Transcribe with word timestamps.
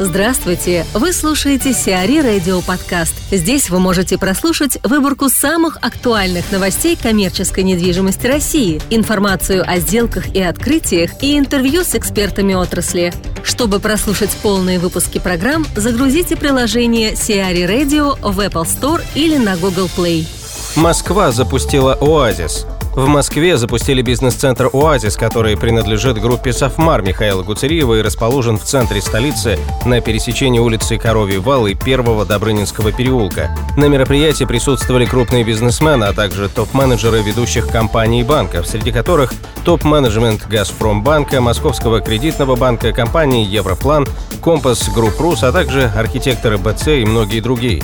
Здравствуйте! 0.00 0.84
Вы 0.92 1.12
слушаете 1.12 1.72
Сиари 1.72 2.18
Радио 2.20 2.60
Подкаст. 2.62 3.14
Здесь 3.30 3.70
вы 3.70 3.78
можете 3.78 4.18
прослушать 4.18 4.76
выборку 4.82 5.28
самых 5.28 5.78
актуальных 5.82 6.50
новостей 6.50 6.98
коммерческой 7.00 7.62
недвижимости 7.62 8.26
России, 8.26 8.82
информацию 8.90 9.62
о 9.64 9.78
сделках 9.78 10.34
и 10.34 10.42
открытиях 10.42 11.22
и 11.22 11.38
интервью 11.38 11.84
с 11.84 11.94
экспертами 11.94 12.54
отрасли. 12.54 13.14
Чтобы 13.44 13.78
прослушать 13.78 14.36
полные 14.42 14.80
выпуски 14.80 15.20
программ, 15.20 15.64
загрузите 15.76 16.34
приложение 16.34 17.14
Сиари 17.14 17.62
Radio 17.62 18.18
в 18.20 18.40
Apple 18.40 18.64
Store 18.64 19.00
или 19.14 19.36
на 19.36 19.56
Google 19.56 19.88
Play. 19.96 20.26
Москва 20.74 21.30
запустила 21.30 21.94
«Оазис» 22.00 22.66
В 22.94 23.08
Москве 23.08 23.56
запустили 23.56 24.02
бизнес-центр 24.02 24.70
«Оазис», 24.72 25.16
который 25.16 25.56
принадлежит 25.56 26.20
группе 26.20 26.52
«Софмар» 26.52 27.02
Михаила 27.02 27.42
Гуцериева 27.42 27.94
и 27.94 28.02
расположен 28.02 28.56
в 28.56 28.62
центре 28.62 29.02
столицы 29.02 29.58
на 29.84 30.00
пересечении 30.00 30.60
улицы 30.60 30.96
Коровий 30.96 31.38
Вал 31.38 31.66
и 31.66 31.74
первого 31.74 32.24
Добрынинского 32.24 32.92
переулка. 32.92 33.50
На 33.76 33.86
мероприятии 33.86 34.44
присутствовали 34.44 35.06
крупные 35.06 35.42
бизнесмены, 35.42 36.04
а 36.04 36.12
также 36.12 36.48
топ-менеджеры 36.48 37.20
ведущих 37.22 37.66
компаний 37.66 38.20
и 38.20 38.24
банков, 38.24 38.64
среди 38.64 38.92
которых 38.92 39.34
топ-менеджмент 39.64 40.46
«Газпромбанка», 40.46 41.40
Московского 41.40 42.00
кредитного 42.00 42.54
банка, 42.54 42.92
компании 42.92 43.44
«Европлан», 43.44 44.06
«Компас 44.40 44.88
Групп 44.88 45.18
Рус», 45.18 45.42
а 45.42 45.50
также 45.50 45.90
архитекторы 45.96 46.58
БЦ 46.58 46.88
и 46.88 47.04
многие 47.04 47.40
другие. 47.40 47.82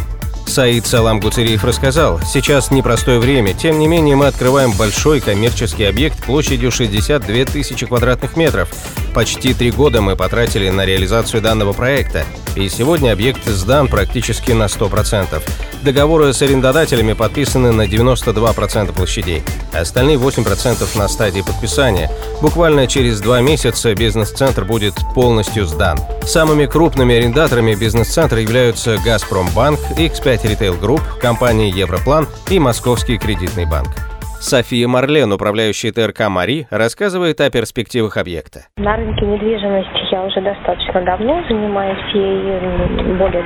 Саид 0.50 0.84
Салам 0.84 1.20
Гуцериев 1.20 1.62
рассказал, 1.62 2.20
сейчас 2.22 2.72
непростое 2.72 3.20
время, 3.20 3.54
тем 3.54 3.78
не 3.78 3.86
менее 3.86 4.16
мы 4.16 4.26
открываем 4.26 4.72
большой 4.72 5.20
коммерческий 5.20 5.84
объект 5.84 6.24
площадью 6.24 6.72
62 6.72 7.44
тысячи 7.44 7.86
квадратных 7.86 8.36
метров. 8.36 8.68
Почти 9.14 9.54
три 9.54 9.70
года 9.70 10.02
мы 10.02 10.16
потратили 10.16 10.68
на 10.68 10.84
реализацию 10.84 11.40
данного 11.40 11.72
проекта, 11.72 12.24
и 12.56 12.68
сегодня 12.68 13.12
объект 13.12 13.46
сдан 13.46 13.88
практически 13.88 14.52
на 14.52 14.64
100%. 14.64 15.42
Договоры 15.82 16.32
с 16.32 16.42
арендодателями 16.42 17.14
подписаны 17.14 17.72
на 17.72 17.86
92% 17.86 18.92
площадей, 18.92 19.42
остальные 19.72 20.16
8% 20.16 20.98
на 20.98 21.08
стадии 21.08 21.40
подписания. 21.40 22.10
Буквально 22.42 22.86
через 22.86 23.20
два 23.20 23.40
месяца 23.40 23.94
бизнес-центр 23.94 24.64
будет 24.64 24.94
полностью 25.14 25.66
сдан. 25.66 25.98
Самыми 26.24 26.66
крупными 26.66 27.14
арендаторами 27.14 27.74
бизнес-центра 27.74 28.40
являются 28.40 28.98
«Газпромбанк», 29.04 29.78
X5 29.96 30.42
Retail 30.42 30.80
Group, 30.80 31.02
компания 31.20 31.70
«Европлан» 31.70 32.28
и 32.50 32.58
Московский 32.58 33.18
кредитный 33.18 33.64
банк. 33.64 34.09
София 34.40 34.88
Марлен, 34.88 35.30
управляющая 35.32 35.92
ТРК 35.92 36.30
«Мари», 36.30 36.66
рассказывает 36.70 37.40
о 37.42 37.50
перспективах 37.50 38.16
объекта. 38.16 38.60
На 38.78 38.96
рынке 38.96 39.26
недвижимости 39.26 40.10
я 40.10 40.22
уже 40.22 40.40
достаточно 40.40 41.02
давно 41.02 41.44
занимаюсь 41.46 41.98
ей 42.14 43.16
более 43.18 43.44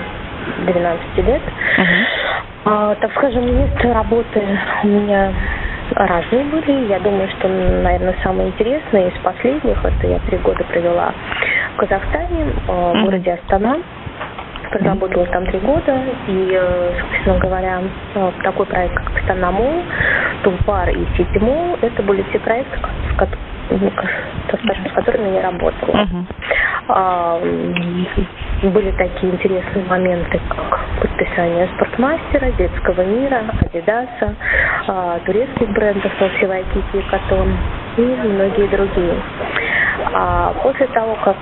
12 0.67 1.17
лет. 1.27 1.43
Uh-huh. 1.43 2.05
А, 2.67 2.95
так 2.95 3.11
скажем, 3.17 3.45
место 3.45 3.93
работы 3.93 4.41
у 4.85 4.87
меня 4.87 5.35
разные 5.97 6.45
были. 6.45 6.89
Я 6.89 7.01
думаю, 7.01 7.29
что, 7.39 7.49
наверное, 7.49 8.17
самое 8.23 8.51
интересное 8.51 9.09
из 9.09 9.21
последних, 9.21 9.85
это 9.85 10.07
я 10.07 10.21
три 10.21 10.39
года 10.39 10.63
провела 10.63 11.13
в 11.75 11.77
Казахстане, 11.79 12.53
в 12.69 13.03
городе 13.03 13.33
Астана. 13.33 13.79
Проработала 14.75 15.25
там 15.27 15.47
три 15.47 15.61
года, 15.61 16.01
и, 16.27 16.51
э, 16.53 16.93
собственно 17.01 17.39
говоря, 17.39 17.81
э, 18.17 18.33
такой 18.43 18.67
проект, 18.67 18.95
как 18.97 19.23
Станамол, 19.23 19.85
Тумпар 20.43 20.89
и 20.89 21.07
Ситимол, 21.17 21.79
это 21.81 22.03
были 22.03 22.23
те 22.33 22.41
проекты, 22.41 22.77
с, 22.79 23.17
так 23.17 24.61
скажем, 24.65 24.87
с 24.89 24.93
которыми 24.93 25.35
я 25.35 25.43
работала. 25.43 25.91
Uh-huh. 25.91 26.25
А, 26.89 27.39
были 28.63 28.91
такие 28.93 29.33
интересные 29.33 29.85
моменты, 29.87 30.41
как 30.49 30.81
подписание 31.01 31.69
спортмастера, 31.77 32.51
детского 32.59 33.03
мира, 33.03 33.43
Адидаса, 33.61 34.35
а, 34.89 35.21
турецких 35.25 35.71
брендов, 35.71 36.13
Новсевайкики 36.21 36.97
и 36.97 37.03
Катон 37.03 37.57
и 37.97 38.03
многие 38.03 38.67
другие. 38.67 39.15
А 40.13 40.53
после 40.63 40.87
того, 40.89 41.17
как 41.25 41.37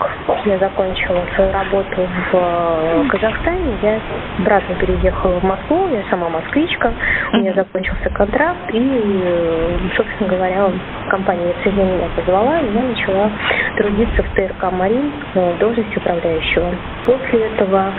я 0.44 0.58
закончила 0.58 1.22
свою 1.34 1.52
работу 1.52 2.06
в 2.30 2.34
э, 2.34 3.04
Казахстане, 3.08 3.78
я 3.82 3.98
обратно 4.38 4.74
переехала 4.76 5.40
в 5.40 5.42
Москву, 5.42 5.88
я 5.88 6.02
сама 6.10 6.28
москвичка, 6.28 6.92
у 7.32 7.36
меня 7.38 7.52
закончился 7.54 8.10
контракт, 8.10 8.58
и, 8.72 9.22
э, 9.24 9.78
собственно 9.96 10.28
говоря, 10.28 10.70
компания 11.08 11.54
ЦГ 11.64 11.76
меня 11.76 12.08
позвала, 12.14 12.60
и 12.60 12.72
я 12.72 12.82
начала 12.82 13.30
трудиться 13.76 14.22
в 14.22 14.34
ТРК 14.34 14.72
«Марин» 14.72 15.12
в 15.34 15.58
должности 15.58 15.96
управляющего. 15.96 16.74
После 17.04 17.46
этого 17.46 17.92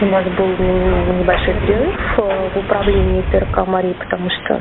у 0.00 0.04
нас 0.06 0.24
был 0.24 0.48
небольшой 1.18 1.54
перерыв 1.54 2.18
э, 2.18 2.48
в 2.54 2.58
управлении 2.58 3.22
ТРК 3.30 3.66
«Марин», 3.66 3.94
потому 3.94 4.28
что 4.30 4.60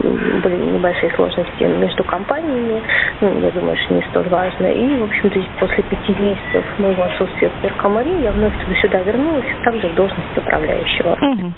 были 0.00 0.56
небольшие 0.56 1.10
сложности 1.12 1.62
между 1.62 2.04
компаниями, 2.04 2.82
ну, 3.20 3.40
я 3.40 3.50
думаю, 3.50 3.76
что 3.76 3.94
не 3.94 4.02
столь 4.10 4.28
важно. 4.28 4.66
И, 4.66 4.98
в 4.98 5.04
общем-то, 5.04 5.40
после 5.60 5.84
пяти 5.84 6.14
месяцев 6.20 6.64
моего 6.78 7.02
отсутствия 7.04 7.48
в 7.48 7.62
Перкомаре 7.62 8.22
я 8.22 8.32
вновь 8.32 8.52
сюда 8.80 9.02
вернулась, 9.02 9.44
также 9.64 9.88
в 9.88 9.94
должности 9.94 10.38
управляющего. 10.38 11.12
Угу. 11.12 11.52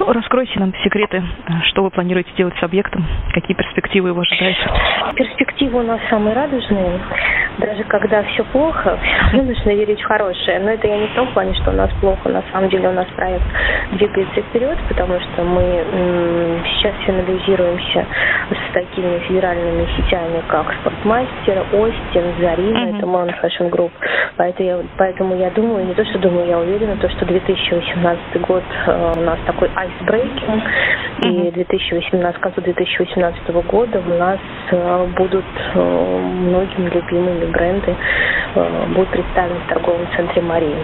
Ну, 0.00 0.12
раскройте 0.12 0.58
нам 0.58 0.72
секреты, 0.82 1.22
что 1.64 1.82
вы 1.82 1.90
планируете 1.90 2.30
делать 2.36 2.54
с 2.58 2.62
объектом, 2.62 3.04
какие 3.32 3.56
перспективы 3.56 4.08
его 4.08 4.20
ожидаете? 4.20 4.60
Перспективы 5.14 5.80
у 5.80 5.82
нас 5.82 6.00
самые 6.08 6.34
радужные. 6.34 7.00
Даже 7.58 7.84
когда 7.84 8.22
все 8.22 8.44
плохо, 8.44 8.98
все 9.32 9.42
нужно 9.42 9.70
верить 9.70 10.00
в 10.00 10.06
хорошее. 10.06 10.60
Но 10.60 10.70
это 10.70 10.86
я 10.86 10.98
не 10.98 11.06
в 11.08 11.14
том 11.14 11.28
плане, 11.32 11.54
что 11.54 11.70
у 11.70 11.74
нас 11.74 11.90
плохо. 12.00 12.28
На 12.28 12.42
самом 12.52 12.70
деле 12.70 12.88
у 12.88 12.92
нас 12.92 13.06
проект 13.16 13.44
двигается 13.92 14.40
вперед, 14.42 14.78
потому 14.88 15.18
что 15.20 15.42
мы 15.42 15.84
сейчас 16.64 16.94
финализируемся 17.04 18.06
с 18.50 18.72
такими 18.72 19.18
федеральными 19.20 19.86
сетями, 19.96 20.42
как 20.48 20.72
Спортмастер, 20.80 21.64
Остин, 21.72 22.24
Зарина, 22.40 22.78
mm-hmm. 22.78 22.98
это 22.98 23.06
Mon 23.06 23.34
Fashion 23.42 23.70
Group. 23.70 23.90
Поэтому 24.36 24.68
я, 24.68 24.78
поэтому 24.96 25.36
я 25.36 25.50
думаю, 25.50 25.86
не 25.86 25.94
то, 25.94 26.04
что 26.04 26.18
думаю, 26.18 26.46
я 26.46 26.58
уверена, 26.58 26.96
то, 26.96 27.08
что 27.10 27.26
2018 27.26 28.40
год 28.42 28.62
э, 28.86 29.12
у 29.16 29.20
нас 29.20 29.38
такой 29.46 29.68
mm-hmm. 29.68 30.62
И 31.22 31.50
2018, 31.50 32.40
к 32.40 32.42
концу 32.42 32.60
2018 32.60 33.48
года 33.66 34.00
у 34.00 34.18
нас 34.18 34.38
э, 34.70 35.06
будут 35.16 35.44
э, 35.74 35.78
многими 35.78 36.88
любимыми 36.88 37.44
бренды 37.52 37.94
э, 38.54 38.86
будут 38.94 39.08
представлены 39.10 39.60
в 39.60 39.68
торговом 39.68 40.06
центре 40.16 40.42
Марии. 40.42 40.76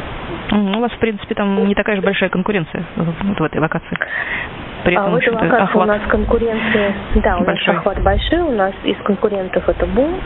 Mm-hmm. 0.50 0.76
У 0.76 0.80
вас, 0.80 0.92
в 0.92 0.98
принципе, 0.98 1.34
там 1.34 1.66
не 1.66 1.74
такая 1.74 1.96
же 1.96 2.02
большая 2.02 2.28
конкуренция 2.28 2.84
в 2.96 3.42
этой 3.42 3.60
локации 3.60 3.96
при 4.86 4.94
этом, 4.94 5.14
а 5.14 5.18
в 5.18 5.62
охват 5.62 5.74
у 5.74 5.84
нас 5.84 6.00
конкуренция, 6.08 6.94
да, 7.16 7.38
у 7.38 7.44
большой. 7.44 7.74
нас 7.74 7.78
охват 7.78 8.02
большой, 8.02 8.38
у 8.38 8.52
нас 8.52 8.72
из 8.84 8.96
конкурентов 9.02 9.68
это 9.68 9.84
Бум, 9.86 10.20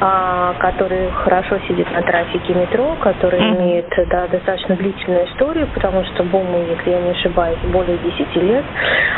а, 0.00 0.54
который 0.58 1.10
хорошо 1.10 1.58
сидит 1.68 1.90
на 1.92 2.00
трафике 2.00 2.54
метро, 2.54 2.96
который 3.02 3.38
mm-hmm. 3.38 3.56
имеет 3.56 4.08
да, 4.08 4.26
достаточно 4.28 4.76
длительную 4.76 5.26
историю, 5.26 5.68
потому 5.74 6.02
что 6.04 6.22
Бум, 6.24 6.46
если 6.70 6.90
я 6.90 7.00
не 7.00 7.10
ошибаюсь, 7.10 7.58
более 7.70 7.98
10 7.98 8.36
лет. 8.36 8.64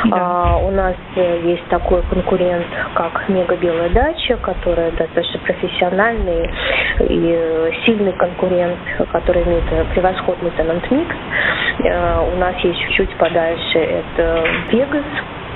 Да. 0.06 0.16
А, 0.16 0.56
у 0.56 0.70
нас 0.72 0.97
есть 1.15 1.66
такой 1.69 2.03
конкурент, 2.10 2.66
как 2.94 3.28
Мега 3.28 3.54
Белая 3.56 3.91
Дача, 3.91 4.36
которая 4.38 4.91
достаточно 4.92 5.38
профессиональный 5.41 6.50
и 7.09 7.72
сильный 7.86 8.12
конкурент, 8.12 8.78
который 9.12 9.44
имеет 9.44 9.65
превосходный 9.94 10.50
тенант-микс. 10.56 11.15
А, 11.84 12.28
у 12.34 12.36
нас 12.38 12.56
есть 12.65 12.80
чуть-чуть 12.80 13.15
подальше 13.16 13.78
это 13.78 14.44
Вегас, 14.88 15.04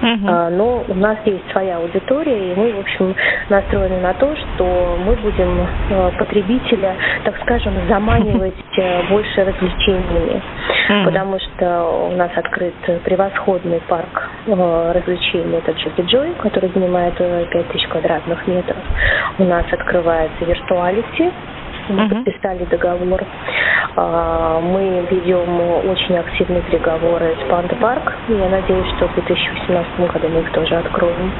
Uh-huh. 0.02 0.18
А, 0.26 0.50
но 0.50 0.82
у 0.88 0.94
нас 0.94 1.16
есть 1.24 1.48
своя 1.52 1.76
аудитория, 1.76 2.52
и 2.52 2.56
мы, 2.56 2.72
в 2.72 2.80
общем, 2.80 3.14
настроены 3.48 4.00
на 4.00 4.12
то, 4.14 4.34
что 4.34 4.98
мы 4.98 5.14
будем 5.14 5.64
а, 5.92 6.10
потребителя, 6.18 6.96
так 7.22 7.36
скажем, 7.42 7.72
заманивать 7.88 8.52
uh-huh. 8.76 9.08
больше 9.10 9.44
развлечениями, 9.44 10.42
uh-huh. 10.88 11.04
потому 11.04 11.38
что 11.38 12.08
у 12.10 12.16
нас 12.16 12.32
открыт 12.34 12.74
превосходный 13.04 13.80
парк 13.86 14.28
развлечений, 14.48 15.58
это 15.58 15.70
Джоки 15.70 16.00
Джой, 16.00 16.34
который 16.42 16.70
занимает 16.74 17.14
5000 17.14 17.86
квадратных 17.86 18.44
метров. 18.48 18.78
У 19.38 19.44
нас 19.44 19.64
открывается 19.70 20.44
виртуалити, 20.44 21.30
мы 21.90 22.06
uh-huh. 22.06 22.24
подписали 22.24 22.64
договор. 22.64 23.22
А, 23.94 24.58
мы 24.60 25.06
ведем 25.10 25.60
очень 25.88 26.16
активные 26.16 26.62
переговоры 26.62 27.36
с 27.40 27.50
Панда 27.50 27.74
Парк. 27.76 28.12
Я 28.28 28.48
надеюсь, 28.48 28.86
что 28.96 29.08
в 29.08 29.14
2018 29.14 30.12
году 30.12 30.28
мы 30.28 30.40
их 30.40 30.52
тоже 30.52 30.76
откроем. 30.76 31.32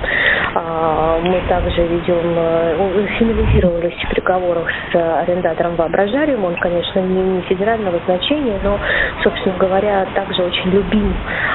А, 0.55 1.19
мы 1.23 1.41
также 1.49 1.83
ведем, 1.87 2.35
э, 2.37 3.07
финализировались 3.19 3.95
в 3.95 4.09
переговорах 4.11 4.69
с 4.93 4.95
арендатором 4.95 5.77
Воображариум. 5.77 6.45
Он, 6.45 6.57
конечно, 6.57 7.01
не 7.01 7.41
федерального 7.43 7.99
значения, 8.05 8.59
но, 8.63 8.79
собственно 9.23 9.57
говоря, 9.57 10.07
также 10.15 10.43
очень 10.43 10.71
любим, 10.71 11.15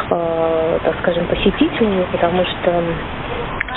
э, 0.09 0.79
так 0.83 0.95
скажем, 1.01 1.27
посетителями, 1.27 2.07
потому 2.11 2.44
что 2.45 2.83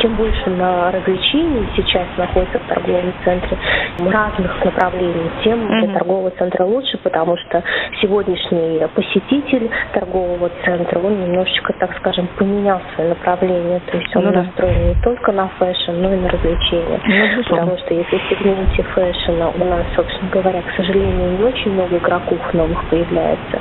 чем 0.00 0.14
больше 0.16 0.50
на 0.50 0.90
развлечений 0.90 1.66
сейчас 1.76 2.06
находится 2.16 2.58
в 2.58 2.68
торговом 2.68 3.12
центре 3.24 3.56
разных 3.98 4.64
направлений, 4.64 5.30
тем 5.44 5.66
для 5.66 5.88
mm-hmm. 5.88 5.94
торгового 5.94 6.30
центра 6.30 6.64
лучше, 6.64 6.98
потому 6.98 7.36
что 7.36 7.62
сегодняшний 8.00 8.80
посетитель 8.94 9.70
торгового 9.92 10.50
центра, 10.64 10.98
он 10.98 11.20
немножечко, 11.20 11.72
так 11.74 11.96
скажем, 11.98 12.28
поменял 12.38 12.80
свое 12.94 13.10
направление. 13.10 13.80
То 13.90 13.96
есть 13.98 14.16
он 14.16 14.24
ну, 14.24 14.32
настроен 14.32 14.88
не 14.88 15.02
только 15.02 15.32
на 15.32 15.48
fashion, 15.58 15.92
но 15.92 16.14
и 16.14 16.16
на 16.16 16.28
развлечения. 16.28 17.00
Ну, 17.36 17.42
потому 17.44 17.78
что 17.78 17.94
если 17.94 18.16
в 18.16 18.22
сегменте 18.28 18.82
fashion 18.82 19.42
а 19.42 19.50
у 19.50 19.64
нас, 19.64 19.84
собственно 19.94 20.30
говоря, 20.30 20.62
к 20.62 20.76
сожалению, 20.76 21.38
не 21.38 21.44
очень 21.44 21.72
много 21.72 21.96
игроков 21.96 22.38
новых 22.54 22.84
появляется, 22.88 23.58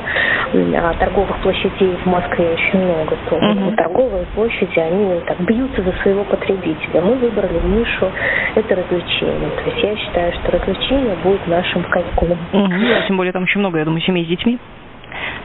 а 0.54 0.94
торговых 1.00 1.38
площадей 1.42 1.96
в 2.04 2.06
Москве 2.06 2.50
очень 2.54 2.80
много, 2.80 3.16
то 3.30 3.36
mm-hmm. 3.36 3.76
торговые 3.76 4.26
площади, 4.36 4.80
они 4.80 5.20
так 5.28 5.40
бьются 5.42 5.82
за 5.82 5.92
своего 6.02 6.24
потребителя. 6.24 7.02
Мы 7.02 7.16
выбрали 7.16 7.60
нишу, 7.66 8.08
это 8.56 8.76
развлечение. 8.76 9.50
То 9.64 9.70
есть 9.70 9.84
я 9.84 9.96
считаю, 9.96 10.34
что 10.34 10.52
развлечение 10.52 11.16
будет 11.24 11.46
нашим 11.48 11.84
коньком. 11.84 12.38
Mm-hmm. 12.52 13.08
Тем 13.08 13.18
более 13.18 13.34
там 13.34 13.44
очень 13.44 13.60
много, 13.60 13.78
я 13.80 13.86
думаю, 13.86 14.02
семей 14.02 14.26
с 14.26 14.28
детьми 14.28 14.60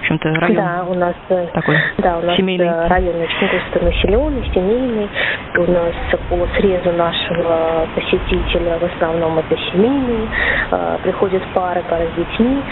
общем-то, 0.04 0.34
район 0.34 0.56
да, 0.56 0.84
у 0.88 0.94
нас, 0.94 1.14
э, 1.30 1.46
такой 1.52 1.76
да, 1.98 2.18
у 2.18 2.22
нас 2.22 2.36
семейный. 2.36 2.66
Э, 2.66 2.86
район 2.88 3.16
очень 3.16 3.48
густонаселенный, 3.48 4.50
семейный. 4.52 5.08
У 5.56 5.70
нас 5.70 5.94
по 6.28 6.46
срезу 6.56 6.92
нашего 6.92 7.86
посетителя 7.94 8.78
в 8.78 8.84
основном 8.84 9.38
это 9.38 9.56
семейные, 9.72 10.28
э, 10.70 10.98
приходят 11.02 11.42
пары, 11.54 11.82
пары 11.88 12.06
с 12.12 12.18
детьми, 12.18 12.62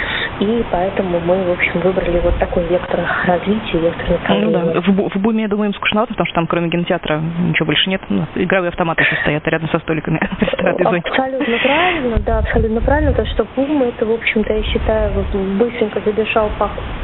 и 0.40 0.64
поэтому 0.70 1.20
мы, 1.20 1.44
в 1.44 1.52
общем, 1.52 1.80
выбрали 1.80 2.20
вот 2.20 2.36
такой 2.38 2.64
вектор 2.66 3.00
развития, 3.26 3.78
вектор 3.78 4.10
направления. 4.10 4.58
Ну 4.58 4.72
да, 4.72 4.80
в, 4.80 5.14
в 5.14 5.22
Буме, 5.22 5.42
я 5.42 5.48
думаю, 5.48 5.70
им 5.70 5.74
скучновато, 5.74 6.12
потому 6.12 6.26
что 6.26 6.34
там 6.34 6.46
кроме 6.46 6.70
кинотеатра 6.70 7.20
ничего 7.48 7.66
больше 7.66 7.88
нет. 7.88 8.02
Ну, 8.08 8.26
игровые 8.34 8.68
автоматы 8.68 9.02
еще 9.02 9.16
стоят 9.22 9.46
рядом 9.48 9.68
со 9.70 9.78
столиками 9.78 10.20
Абсолютно 10.58 11.58
правильно, 11.62 12.18
да, 12.18 12.38
абсолютно 12.38 12.80
правильно, 12.80 13.12
то 13.12 13.24
что 13.26 13.46
Бум 13.56 13.82
это, 13.82 14.06
в 14.06 14.12
общем-то, 14.12 14.52
я 14.52 14.62
считаю, 14.64 15.12
быстренько 15.58 16.00
задержал 16.00 16.50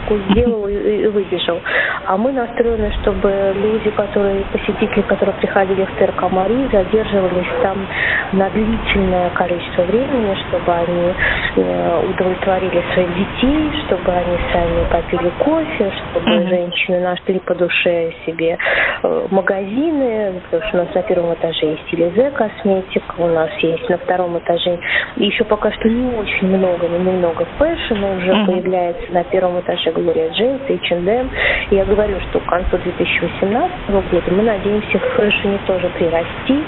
покупку 0.08 0.18
сделал 0.30 0.66
и 0.68 1.06
выбежал. 1.06 1.60
А 2.06 2.16
мы 2.16 2.32
настроены, 2.32 2.92
чтобы 3.02 3.54
люди, 3.54 3.90
которые, 3.90 4.44
посетители, 4.52 5.02
которые 5.02 5.34
приходили 5.36 5.84
в 5.84 5.98
ТРК 5.98 6.30
Мари, 6.30 6.68
задерживались 6.72 7.62
там 7.62 7.86
на 8.32 8.48
длительное 8.50 9.30
количество 9.30 9.82
времени, 9.82 10.36
чтобы 10.48 10.72
они 10.72 11.14
э, 11.56 12.02
удовлетворили 12.10 12.82
своих 12.94 13.14
детей, 13.14 13.70
чтобы 13.86 14.12
они 14.12 14.38
сами 14.52 14.84
попили 14.90 15.30
кофе, 15.38 15.92
чтобы 16.10 16.30
mm-hmm. 16.30 16.48
женщины 16.48 17.00
нашли 17.00 17.38
по 17.40 17.54
душе 17.54 18.12
себе 18.26 18.58
э, 19.02 19.26
магазины, 19.30 20.40
потому 20.50 20.68
что 20.68 20.78
у 20.78 20.84
нас 20.84 20.94
на 20.94 21.02
первом 21.02 21.34
этаже 21.34 21.66
есть 21.66 21.92
Елизе 21.92 22.30
косметика, 22.30 23.14
у 23.18 23.28
нас 23.28 23.50
есть 23.60 23.88
на 23.88 23.98
втором 23.98 24.38
этаже 24.38 24.78
еще 25.16 25.44
пока 25.44 25.70
что 25.72 25.88
не 25.88 26.16
очень 26.16 26.48
много, 26.48 26.88
но 26.88 26.98
немного 26.98 27.46
фэшена 27.58 28.12
уже 28.12 28.30
mm-hmm. 28.30 28.46
появляется 28.46 29.12
на 29.12 29.24
первом 29.24 29.60
этаже 29.60 29.67
Gloria 29.92 30.30
Jeans, 30.32 30.60
H&M. 30.68 31.30
Я 31.70 31.84
говорю, 31.84 32.18
что 32.30 32.40
к 32.40 32.46
концу 32.46 32.78
2018 32.78 33.90
года 33.90 34.30
мы 34.30 34.42
надеемся 34.42 34.98
в 34.98 35.02
фэшне 35.16 35.58
тоже 35.66 35.88
прирасти. 35.90 36.64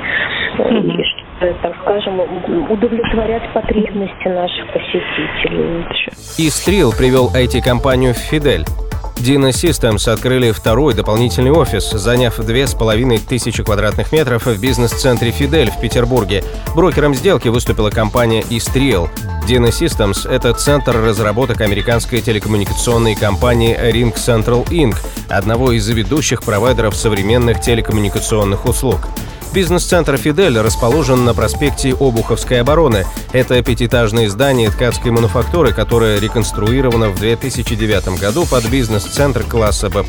Mm-hmm. 0.59 0.91
И 1.41 1.55
так 1.63 1.75
скажем, 1.83 2.21
удовлетворять 2.71 3.49
потребности 3.55 4.29
наших 4.29 4.67
посетителей. 4.73 5.85
Истрил 6.39 6.93
привел 6.93 7.31
IT-компанию 7.35 8.13
в 8.13 8.19
Фидель. 8.19 8.65
Dino 9.21 9.51
Systems 9.51 10.11
открыли 10.11 10.51
второй 10.51 10.95
дополнительный 10.95 11.51
офис, 11.51 11.91
заняв 11.91 12.39
две 12.39 12.67
с 12.67 12.75
половиной 12.75 13.19
тысячи 13.19 13.63
квадратных 13.63 14.13
метров 14.13 14.47
в 14.47 14.59
бизнес-центре 14.59 15.31
«Фидель» 15.31 15.71
в 15.71 15.79
Петербурге. 15.79 16.43
Брокером 16.75 17.15
сделки 17.15 17.49
выступила 17.49 17.91
компания 17.91 18.43
«Истрил». 18.49 19.11
Dino 19.47 19.69
Systems— 19.69 20.27
это 20.31 20.55
центр 20.55 20.97
разработок 20.97 21.61
американской 21.61 22.23
телекоммуникационной 22.23 23.15
компании 23.15 23.79
Ring 23.79 24.15
Central 24.15 24.67
Inc., 24.69 24.97
одного 25.29 25.73
из 25.73 25.87
ведущих 25.89 26.43
провайдеров 26.43 26.97
современных 26.97 27.61
телекоммуникационных 27.61 28.65
услуг. 28.65 29.01
Бизнес-центр 29.53 30.17
«Фидель» 30.17 30.59
расположен 30.61 31.25
на 31.25 31.35
проспекте 31.35 31.93
Обуховской 31.99 32.61
обороны. 32.61 33.05
Это 33.33 33.61
пятиэтажное 33.65 34.29
здание 34.29 34.71
ткацкой 34.71 35.11
мануфактуры, 35.11 35.73
которое 35.73 36.21
реконструировано 36.21 37.11
в 37.11 37.19
2009 37.19 38.21
году 38.21 38.47
под 38.47 38.69
бизнес-центр 38.69 39.43
класса 39.43 39.91
«Б+.» 39.91 40.05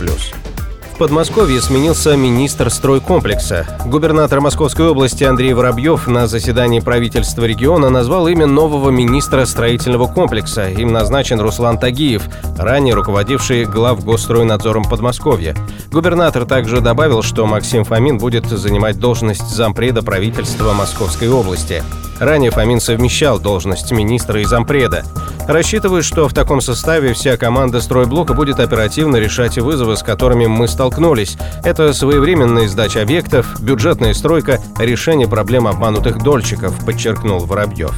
Подмосковье 1.01 1.59
сменился 1.61 2.15
министр 2.15 2.69
стройкомплекса. 2.69 3.65
Губернатор 3.87 4.39
Московской 4.39 4.87
области 4.87 5.23
Андрей 5.23 5.51
Воробьев 5.53 6.05
на 6.05 6.27
заседании 6.27 6.79
правительства 6.79 7.43
региона 7.43 7.89
назвал 7.89 8.27
имя 8.27 8.45
нового 8.45 8.91
министра 8.91 9.45
строительного 9.45 10.05
комплекса. 10.05 10.69
Им 10.69 10.91
назначен 10.91 11.41
Руслан 11.41 11.79
Тагиев, 11.79 12.21
ранее 12.55 12.93
руководивший 12.93 13.65
глав 13.65 14.05
Госстройнадзором 14.05 14.83
Подмосковья. 14.83 15.55
Губернатор 15.91 16.45
также 16.45 16.81
добавил, 16.81 17.23
что 17.23 17.47
Максим 17.47 17.83
Фомин 17.83 18.19
будет 18.19 18.45
занимать 18.45 18.99
должность 18.99 19.49
зампреда 19.49 20.03
правительства 20.03 20.73
Московской 20.73 21.29
области. 21.29 21.81
Ранее 22.19 22.51
Фомин 22.51 22.79
совмещал 22.79 23.39
должность 23.39 23.91
министра 23.91 24.39
и 24.39 24.45
зампреда. 24.45 25.03
Рассчитываю, 25.47 26.03
что 26.03 26.27
в 26.27 26.33
таком 26.33 26.61
составе 26.61 27.13
вся 27.13 27.37
команда 27.37 27.81
стройблока 27.81 28.33
будет 28.33 28.59
оперативно 28.59 29.17
решать 29.17 29.57
вызовы, 29.57 29.97
с 29.97 30.03
которыми 30.03 30.45
мы 30.45 30.67
столкнулись. 30.67 31.37
Это 31.63 31.93
своевременная 31.93 32.67
сдача 32.67 33.01
объектов, 33.01 33.61
бюджетная 33.61 34.13
стройка, 34.13 34.59
решение 34.79 35.27
проблем 35.27 35.67
обманутых 35.67 36.19
дольщиков, 36.23 36.73
подчеркнул 36.85 37.39
Воробьев. 37.39 37.93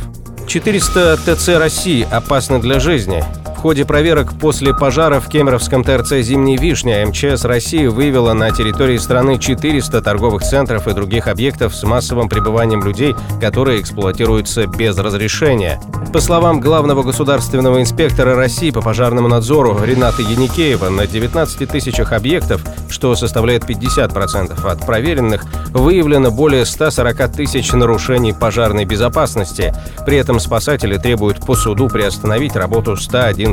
400 0.48 1.18
ТЦ 1.18 1.48
России 1.60 2.08
опасны 2.10 2.60
для 2.60 2.80
жизни 2.80 3.24
ходе 3.64 3.86
проверок 3.86 4.34
после 4.38 4.74
пожара 4.74 5.22
в 5.22 5.30
Кемеровском 5.30 5.86
ТРЦ 5.86 6.16
«Зимняя 6.16 6.60
вишня» 6.60 7.08
МЧС 7.08 7.46
России 7.46 7.88
выявила 7.88 8.34
на 8.34 8.52
территории 8.52 8.98
страны 8.98 9.40
400 9.40 10.02
торговых 10.02 10.44
центров 10.44 10.86
и 10.90 10.94
других 10.94 11.30
объектов 11.30 11.74
с 11.74 11.82
массовым 11.84 12.28
пребыванием 12.28 12.84
людей, 12.84 13.16
которые 13.40 13.80
эксплуатируются 13.80 14.68
без 14.68 14.98
разрешения. 14.98 15.80
По 16.12 16.20
словам 16.20 16.60
главного 16.60 17.04
государственного 17.04 17.82
инспектора 17.82 18.36
России 18.36 18.70
по 18.70 18.82
пожарному 18.82 19.30
надзору 19.30 19.80
Рената 19.82 20.22
Яникеева, 20.22 20.90
на 20.90 21.08
19 21.08 21.70
тысячах 21.70 22.12
объектов, 22.12 22.62
что 22.90 23.16
составляет 23.16 23.64
50% 23.64 24.70
от 24.70 24.86
проверенных, 24.86 25.46
выявлено 25.70 26.32
более 26.32 26.66
140 26.66 27.32
тысяч 27.32 27.72
нарушений 27.72 28.34
пожарной 28.34 28.84
безопасности. 28.84 29.74
При 30.06 30.18
этом 30.18 30.42
спасатели 30.42 30.98
требуют 30.98 31.46
по 31.46 31.56
суду 31.56 31.88
приостановить 31.88 32.58
работу 32.58 32.98
111 32.98 33.53